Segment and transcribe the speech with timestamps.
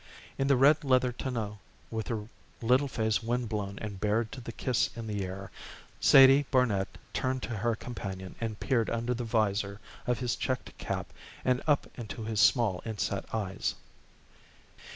[0.39, 1.59] In the red leather tonneau,
[1.91, 2.25] with her
[2.59, 5.51] little face wind blown and bared to the kiss in the air,
[5.99, 11.13] Sadie Barnet turned to her companion and peered under the visor of his checked cap
[11.45, 13.75] and up into his small inset eyes.